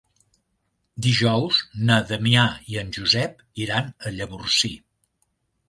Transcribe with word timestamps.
Dijous 1.05 1.59
na 1.91 1.99
Damià 2.13 2.47
i 2.73 2.81
en 2.85 2.91
Josep 2.99 3.47
iran 3.67 3.95
a 4.09 4.17
Llavorsí. 4.19 4.75